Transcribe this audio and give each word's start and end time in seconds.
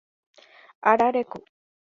Arareko 0.89 1.37